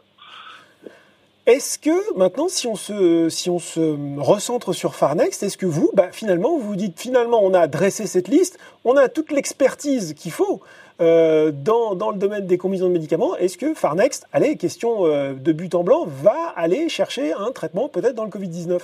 Est-ce 1.46 1.78
que 1.78 2.16
maintenant, 2.16 2.46
si 2.48 2.68
on 2.68 2.76
se, 2.76 3.28
si 3.28 3.50
on 3.50 3.58
se 3.58 4.20
recentre 4.20 4.72
sur 4.72 4.94
Farnext, 4.94 5.42
est-ce 5.42 5.58
que 5.58 5.66
vous, 5.66 5.90
bah, 5.92 6.08
finalement, 6.12 6.56
vous 6.56 6.68
vous 6.68 6.76
dites 6.76 6.98
finalement, 7.00 7.40
on 7.42 7.52
a 7.52 7.66
dressé 7.66 8.06
cette 8.06 8.28
liste, 8.28 8.60
on 8.84 8.96
a 8.96 9.08
toute 9.08 9.32
l'expertise 9.32 10.14
qu'il 10.14 10.30
faut 10.30 10.60
euh, 11.00 11.50
dans, 11.52 11.96
dans 11.96 12.12
le 12.12 12.18
domaine 12.18 12.46
des 12.46 12.58
combinaisons 12.58 12.86
de 12.88 12.92
médicaments. 12.92 13.36
Est-ce 13.36 13.58
que 13.58 13.74
Farnext, 13.74 14.28
allez, 14.32 14.56
question 14.56 15.06
euh, 15.06 15.32
de 15.32 15.50
but 15.52 15.74
en 15.74 15.82
blanc, 15.82 16.04
va 16.06 16.52
aller 16.54 16.88
chercher 16.88 17.32
un 17.32 17.50
traitement 17.50 17.88
peut-être 17.88 18.14
dans 18.14 18.24
le 18.24 18.30
Covid-19 18.30 18.78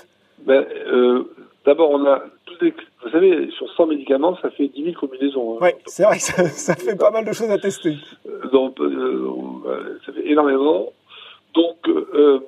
Ben, 0.45 0.67
euh, 0.89 1.33
D'abord, 1.65 1.91
on 1.91 2.05
a 2.07 2.25
vous 2.61 3.11
savez, 3.11 3.49
sur 3.57 3.71
100 3.77 3.87
médicaments, 3.87 4.37
ça 4.43 4.51
fait 4.51 4.69
10 4.69 4.83
000 4.83 4.97
combinaisons. 4.99 5.55
hein. 5.55 5.59
Oui, 5.63 5.71
c'est 5.87 6.03
vrai 6.03 6.17
que 6.17 6.23
ça, 6.23 6.49
ça 6.49 6.75
fait 6.75 6.97
pas 6.97 7.11
mal 7.11 7.25
de 7.25 7.33
choses 7.33 7.51
à 7.51 7.59
tester. 7.59 7.97
Donc, 8.53 8.81
euh, 8.81 9.99
ça 10.05 10.13
fait 10.13 10.29
énormément. 10.29 10.93
Donc, 11.59 11.89
euh, 11.89 12.41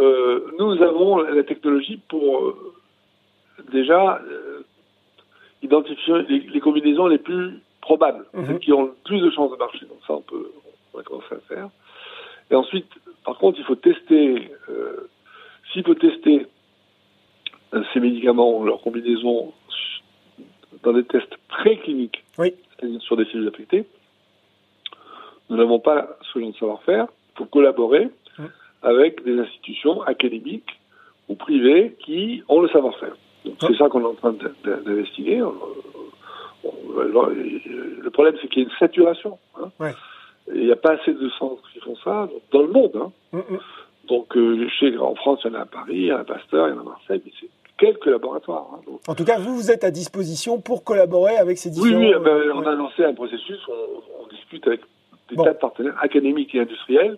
euh, 0.00 0.50
nous 0.58 0.82
avons 0.82 1.18
la 1.18 1.44
technologie 1.44 2.00
pour 2.08 2.26
euh, 2.38 2.74
déjà 3.72 4.20
identifier 5.62 6.14
les, 6.28 6.40
les 6.40 6.60
combinaisons 6.60 7.06
les 7.06 7.18
plus 7.18 7.60
probables, 7.80 8.24
Mhm. 8.34 8.46
celles 8.46 8.58
qui 8.58 8.72
ont 8.72 8.86
le 8.86 8.94
plus 9.04 9.20
de 9.20 9.30
chances 9.30 9.52
de 9.52 9.56
marcher. 9.56 9.86
Donc 9.86 10.00
ça, 10.06 10.14
on 10.14 10.22
peut, 10.22 10.50
on 10.92 10.98
va 10.98 11.04
commencer 11.04 11.32
à 11.32 11.34
le 11.34 11.40
faire. 11.54 11.68
Et 12.50 12.54
ensuite, 12.56 12.90
par 13.24 13.36
contre, 13.38 13.58
il 13.60 13.64
faut 13.64 13.76
tester. 13.76 14.50
S'il 15.72 15.84
faut 15.84 15.94
tester 15.94 16.46
ces 17.92 18.00
médicaments, 18.00 18.64
leurs 18.64 18.80
combinaisons, 18.80 19.52
dans 20.82 20.92
des 20.92 21.04
tests 21.04 21.36
précliniques, 21.48 22.24
Oui. 22.38 22.52
c'est-à-dire 22.78 23.00
sur 23.02 23.16
des 23.16 23.26
cellules 23.26 23.46
affectées, 23.48 23.84
nous 25.48 25.56
n'avons 25.56 25.78
pas 25.78 26.16
ce 26.32 26.38
genre 26.40 26.50
de 26.52 26.56
savoir-faire. 26.56 27.06
Il 27.34 27.38
faut 27.38 27.44
collaborer. 27.44 28.08
Avec 28.82 29.22
des 29.24 29.38
institutions 29.38 30.02
académiques 30.02 30.78
ou 31.28 31.34
privées 31.34 31.96
qui 32.04 32.42
ont 32.48 32.60
le 32.60 32.68
savoir-faire. 32.68 33.16
Donc 33.44 33.54
Ah. 33.62 33.66
c'est 33.68 33.76
ça 33.76 33.88
qu'on 33.88 34.00
est 34.02 34.06
en 34.06 34.14
train 34.14 34.34
d'investiguer. 34.64 35.42
Le 36.64 38.08
problème, 38.10 38.34
c'est 38.40 38.48
qu'il 38.48 38.62
y 38.62 38.66
a 38.66 38.68
une 38.68 38.76
saturation. 38.78 39.38
hein. 39.60 39.70
Ouais. 39.78 39.94
Il 40.54 40.64
n'y 40.64 40.72
a 40.72 40.76
pas 40.76 40.92
assez 40.92 41.12
de 41.12 41.28
centres 41.38 41.62
qui 41.72 41.80
font 41.80 41.96
ça 42.02 42.28
dans 42.52 42.62
le 42.62 42.68
monde. 42.68 42.92
hein. 42.96 43.12
Mm, 43.32 43.38
mm. 43.54 43.58
Donc, 44.08 44.36
euh, 44.36 44.66
qu'en 44.98 45.14
France, 45.14 45.40
il 45.44 45.52
y 45.52 45.54
en 45.54 45.58
a 45.58 45.62
à 45.62 45.66
Paris, 45.66 45.92
il 45.94 46.06
y 46.06 46.12
en 46.12 46.16
a 46.16 46.20
à 46.20 46.24
Pasteur, 46.24 46.68
il 46.68 46.70
y 46.70 46.74
en 46.74 46.78
a 46.78 46.80
à 46.80 46.84
Marseille, 46.84 47.22
mais 47.24 47.32
c'est 47.40 47.48
quelques 47.78 48.06
laboratoires. 48.06 48.66
hein. 48.74 48.80
Donc, 48.86 49.00
En 49.06 49.14
tout 49.14 49.24
cas, 49.24 49.38
vous, 49.38 49.54
vous 49.54 49.70
êtes 49.70 49.84
à 49.84 49.90
disposition 49.90 50.60
pour 50.60 50.82
collaborer 50.82 51.36
avec 51.36 51.58
ces 51.58 51.68
oui, 51.68 51.90
différents... 51.94 52.00
oui, 52.00 52.24
ben, 52.24 52.30
euh, 52.30 52.52
on 52.54 52.66
a 52.66 52.74
lancé 52.74 53.04
un 53.04 53.14
processus, 53.14 53.58
on, 53.68 54.22
on 54.24 54.26
discute 54.28 54.66
avec 54.66 54.80
des 55.28 55.36
Bon. 55.36 55.44
tas 55.44 55.52
de 55.52 55.58
partenaires 55.58 55.96
académiques 56.02 56.52
et 56.56 56.60
industriels 56.60 57.16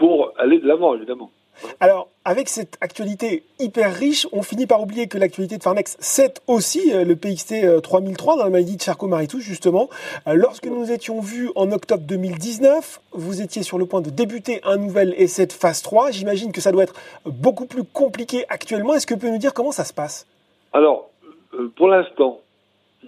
pour 0.00 0.32
aller 0.38 0.58
de 0.58 0.66
l'avant, 0.66 0.94
évidemment. 0.94 1.30
Alors, 1.78 2.08
avec 2.24 2.48
cette 2.48 2.78
actualité 2.80 3.44
hyper 3.58 3.94
riche, 3.94 4.26
on 4.32 4.42
finit 4.42 4.66
par 4.66 4.80
oublier 4.80 5.08
que 5.08 5.18
l'actualité 5.18 5.58
de 5.58 5.62
Farnex, 5.62 5.98
c'est 6.00 6.40
aussi 6.46 6.90
euh, 6.94 7.04
le 7.04 7.16
PXT 7.16 7.52
euh, 7.64 7.80
3003 7.80 8.38
dans 8.38 8.44
la 8.44 8.48
maladie 8.48 8.78
de 8.78 8.80
Charcot-Marie-Touche, 8.80 9.42
justement. 9.42 9.90
Euh, 10.26 10.32
Lorsque 10.32 10.64
nous 10.64 10.78
nous 10.78 10.90
étions 10.90 11.20
vus 11.20 11.50
en 11.54 11.70
octobre 11.70 12.02
2019, 12.06 13.02
vous 13.12 13.42
étiez 13.42 13.62
sur 13.62 13.76
le 13.76 13.84
point 13.84 14.00
de 14.00 14.08
débuter 14.08 14.62
un 14.64 14.78
nouvel 14.78 15.14
essai 15.18 15.44
de 15.44 15.52
phase 15.52 15.82
3. 15.82 16.12
J'imagine 16.12 16.50
que 16.50 16.62
ça 16.62 16.72
doit 16.72 16.84
être 16.84 16.94
beaucoup 17.26 17.66
plus 17.66 17.84
compliqué 17.84 18.46
actuellement. 18.48 18.94
Est-ce 18.94 19.06
que 19.06 19.12
vous 19.12 19.20
pouvez 19.20 19.32
nous 19.32 19.38
dire 19.38 19.52
comment 19.52 19.72
ça 19.72 19.84
se 19.84 19.92
passe? 19.92 20.26
Alors, 20.72 21.10
euh, 21.52 21.70
pour 21.76 21.88
l'instant, 21.88 22.40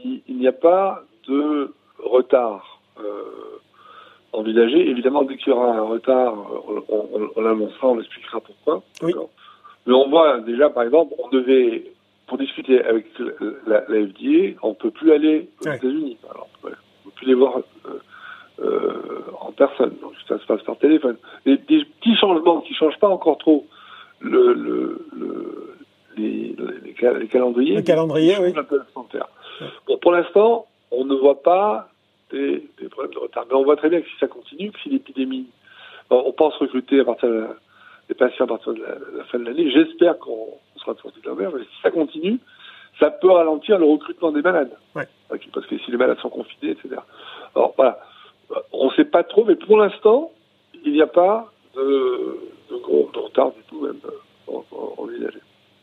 il, 0.05 0.21
il 0.29 0.37
n'y 0.37 0.49
a 0.49 0.53
pas 0.53 1.03
de 1.27 1.73
retard 2.05 2.83
euh, 3.01 3.52
Évidemment, 4.35 5.23
dès 5.25 5.37
qu'il 5.37 5.49
y 5.49 5.57
aura 5.57 5.73
un 5.75 5.83
retard, 5.83 6.35
on, 6.69 6.83
on, 6.95 7.31
on 7.37 7.41
l'annoncera, 7.41 7.89
on 7.89 7.99
expliquera 8.01 8.41
pourquoi. 8.41 8.83
Oui. 9.03 9.13
Mais 9.87 9.95
on 9.95 10.09
voit 10.09 10.41
déjà, 10.41 10.71
par 10.71 10.85
exemple, 10.85 11.15
on 11.19 11.29
devait, 11.29 11.85
pour 12.27 12.39
discuter 12.39 12.83
avec 12.85 13.07
la, 13.67 13.85
la 13.89 14.07
FDA, 14.07 14.57
on 14.63 14.71
ne 14.71 14.75
peut 14.75 14.91
plus 14.91 15.13
aller 15.13 15.49
aux 15.65 15.69
Ouais. 15.69 15.77
États-Unis. 15.77 16.17
Alors, 16.31 16.49
ouais, 16.65 16.71
on 17.05 17.09
ne 17.09 17.11
peut 17.11 17.17
plus 17.17 17.27
les 17.27 17.35
voir 17.35 17.59
euh, 17.59 18.01
euh, 18.61 19.23
en 19.41 19.53
personne. 19.53 19.95
Donc, 20.01 20.13
ça 20.29 20.39
se 20.39 20.47
passe 20.47 20.63
par 20.63 20.77
téléphone. 20.79 21.17
Des, 21.45 21.57
des 21.57 21.85
petits 21.85 22.17
changements 22.17 22.61
qui 22.61 22.73
ne 22.73 22.77
changent 22.77 22.99
pas 23.01 23.09
encore 23.09 23.39
trop 23.39 23.67
le, 24.21 24.55
le, 24.55 25.07
le- 25.19 25.75
les, 26.17 26.55
les, 26.59 27.19
les 27.21 27.27
calendriers. 27.29 27.77
Le 27.77 27.83
calendrier, 27.83 28.37
oui. 28.41 28.53
Bon, 29.89 29.99
pour 29.99 30.13
l'instant, 30.13 30.67
on 30.91 31.05
ne 31.05 31.15
voit 31.17 31.43
pas 31.43 31.89
des, 32.33 32.69
des 32.81 32.89
problèmes 32.89 33.13
de 33.15 33.19
retard. 33.19 33.45
Mais 33.49 33.55
on 33.55 33.63
voit 33.65 33.77
très 33.77 33.89
bien 33.91 34.01
que 34.01 34.09
si 34.09 34.17
ça 34.19 34.27
continue, 34.29 34.71
que 34.73 34.81
si 34.81 34.89
l'épidémie, 34.89 35.47
bon, 36.11 36.23
on 36.27 36.33
pense 36.33 36.55
recruter 36.57 37.01
à 37.01 37.05
partir 37.05 37.29
de 37.29 37.35
la- 37.35 37.57
des 38.09 38.15
patients 38.15 38.45
à 38.47 38.49
partir 38.49 38.75
de 38.75 38.81
la, 38.83 38.95
la 39.19 39.25
fin 39.25 39.39
de 39.39 39.45
l'année. 39.45 39.71
J'espère 39.71 40.19
qu'on 40.19 40.49
on 40.75 40.79
sera 40.81 40.95
sorti 40.97 41.21
de 41.21 41.29
l'envers, 41.29 41.53
mais 41.55 41.63
si 41.63 41.81
ça 41.83 41.91
continue, 41.91 42.39
ça 42.99 43.11
peut 43.11 43.31
ralentir 43.31 43.79
le 43.79 43.87
recrutement 43.87 44.33
des 44.33 44.43
malades. 44.43 44.77
Ouais. 44.97 45.07
Parce 45.55 45.67
que 45.67 45.79
si 45.79 45.91
les 45.91 45.97
malades 45.97 46.19
sont 46.19 46.29
confinés, 46.29 46.73
etc. 46.73 46.97
Alors 47.55 47.73
voilà, 47.77 47.99
on 48.73 48.87
ne 48.89 48.93
sait 48.95 49.05
pas 49.05 49.23
trop, 49.23 49.45
mais 49.45 49.55
pour 49.57 49.79
l'instant, 49.79 50.31
il 50.85 50.93
n'y 50.93 51.01
a 51.03 51.07
pas 51.07 51.51
de, 51.75 52.39
de 52.71 52.77
gros 52.77 53.09
de 53.15 53.19
retard 53.19 53.53
du 53.53 53.63
tout 53.69 53.81
même 53.81 53.99
euh, 54.05 54.11
en- 54.53 54.65
en- 54.73 54.95
envisagé. 55.03 55.39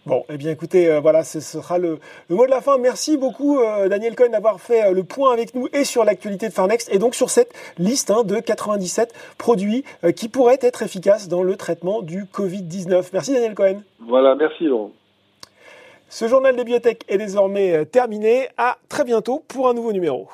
Bon, 0.09 0.25
eh 0.27 0.37
bien 0.37 0.49
écoutez, 0.49 0.89
euh, 0.89 0.99
voilà, 0.99 1.23
ce 1.23 1.39
sera 1.39 1.77
le, 1.77 1.99
le 2.29 2.35
mot 2.35 2.47
de 2.47 2.49
la 2.49 2.61
fin. 2.61 2.79
Merci 2.79 3.15
beaucoup 3.15 3.59
euh, 3.59 3.87
Daniel 3.89 4.15
Cohen 4.15 4.31
d'avoir 4.31 4.59
fait 4.59 4.87
euh, 4.87 4.91
le 4.91 5.03
point 5.03 5.31
avec 5.31 5.53
nous 5.53 5.67
et 5.71 5.83
sur 5.83 6.03
l'actualité 6.03 6.47
de 6.47 6.51
Farnext 6.51 6.91
et 6.91 6.97
donc 6.97 7.13
sur 7.13 7.29
cette 7.29 7.53
liste 7.77 8.09
hein, 8.09 8.23
de 8.23 8.39
97 8.39 9.13
produits 9.37 9.83
qui 10.15 10.27
pourraient 10.27 10.57
être 10.63 10.81
efficaces 10.81 11.27
dans 11.27 11.43
le 11.43 11.55
traitement 11.57 12.01
du 12.01 12.23
Covid-19. 12.23 13.09
Merci 13.13 13.33
Daniel 13.33 13.53
Cohen. 13.53 13.83
Voilà, 13.99 14.33
merci 14.33 14.63
Laurent. 14.63 14.89
Ce 16.09 16.27
journal 16.27 16.55
des 16.55 16.63
biotech 16.63 17.03
est 17.07 17.19
désormais 17.19 17.85
terminé. 17.85 18.47
À 18.57 18.79
très 18.89 19.03
bientôt 19.03 19.43
pour 19.47 19.69
un 19.69 19.75
nouveau 19.75 19.93
numéro. 19.93 20.27